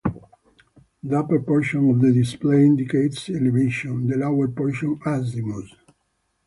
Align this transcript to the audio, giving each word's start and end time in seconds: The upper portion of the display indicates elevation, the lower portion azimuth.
The 1.03 1.19
upper 1.19 1.39
portion 1.41 1.91
of 1.91 2.01
the 2.01 2.11
display 2.11 2.65
indicates 2.65 3.29
elevation, 3.29 4.07
the 4.07 4.17
lower 4.17 4.47
portion 4.47 4.99
azimuth. 5.05 5.75